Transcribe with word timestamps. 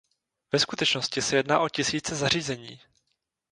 Ve 0.51 0.59
skutečnosti 0.59 1.21
se 1.21 1.35
jedná 1.35 1.59
o 1.59 1.69
tisíce 1.69 2.15
zařízení. 2.15 2.79